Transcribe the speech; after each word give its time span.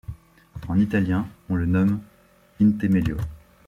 En 0.67 0.79
italien, 0.79 1.27
on 1.47 1.53
le 1.57 1.67
nomme 1.67 2.01
intemelio. 2.59 3.17